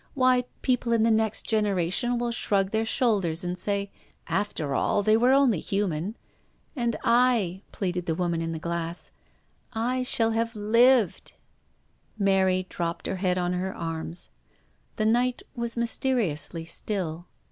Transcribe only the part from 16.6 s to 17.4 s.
still.